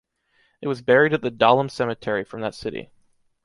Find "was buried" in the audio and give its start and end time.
0.67-1.13